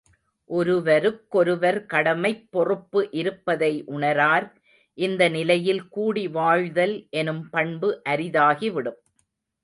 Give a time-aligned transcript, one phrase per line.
[0.49, 4.47] ஒருவருக்கொருவர் கடமைப் பொறுப்பு இருப்பதை உணரார்,
[4.97, 8.99] இந்த நிலையில் கூடி வாழ்தல் எனும் பண்பு அரிதாகிவிடும்.